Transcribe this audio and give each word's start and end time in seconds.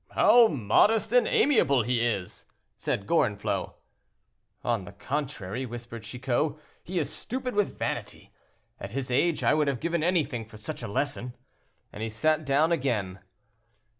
"How 0.15 0.47
modest 0.47 1.13
and 1.13 1.27
amiable 1.27 1.83
he 1.83 2.03
is!" 2.03 2.45
said 2.75 3.05
Gorenflot. 3.05 3.75
"On 4.63 4.85
the 4.85 4.93
contrary," 4.93 5.63
whispered 5.67 6.01
Chicot, 6.01 6.55
"he 6.83 6.97
is 6.97 7.07
stupid 7.13 7.53
with 7.53 7.77
vanity. 7.77 8.31
At 8.79 8.89
his 8.89 9.11
age 9.11 9.43
I 9.43 9.53
would 9.53 9.67
have 9.67 9.79
given 9.79 10.01
anything 10.01 10.43
for 10.43 10.57
such 10.57 10.81
a 10.81 10.87
lesson," 10.87 11.35
and 11.93 12.01
he 12.01 12.09
sat 12.09 12.45
down 12.45 12.71
again. 12.71 13.19